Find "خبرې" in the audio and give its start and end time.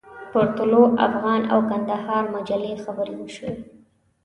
2.83-3.13